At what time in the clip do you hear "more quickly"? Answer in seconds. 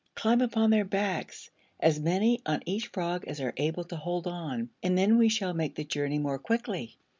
6.17-6.97